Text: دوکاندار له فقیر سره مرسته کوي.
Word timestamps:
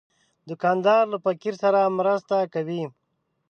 دوکاندار 0.49 1.03
له 1.13 1.17
فقیر 1.25 1.55
سره 1.63 1.79
مرسته 1.97 2.35
کوي. 2.53 2.83